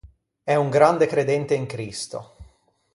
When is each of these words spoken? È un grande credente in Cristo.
È 0.43 0.55
un 0.55 0.71
grande 0.71 1.05
credente 1.05 1.53
in 1.53 1.67
Cristo. 1.67 2.33